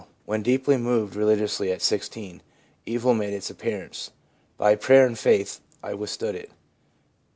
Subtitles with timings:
[0.25, 2.41] When deeply moved religiously at 16,
[2.87, 4.09] evil made its appearance;
[4.57, 6.49] by prayer and faith I withstood it.